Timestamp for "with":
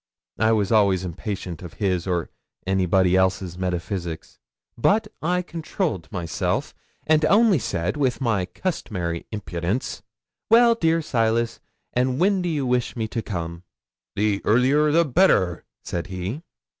7.97-8.19